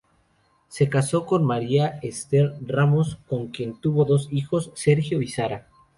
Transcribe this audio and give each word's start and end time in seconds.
Se 0.67 0.89
casó 0.89 1.27
con 1.27 1.45
María 1.45 1.99
Esther 2.01 2.55
Ramos 2.65 3.19
con 3.27 3.49
quien 3.49 3.79
tuvo 3.79 4.03
dos 4.03 4.29
hijos: 4.31 4.71
Sergio 4.73 5.21
y 5.21 5.27
Sara. 5.27 5.67